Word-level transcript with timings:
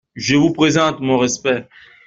Je 0.15 0.35
vous 0.35 0.51
présente 0.51 0.99
mon 0.99 1.19
respect. 1.19 1.67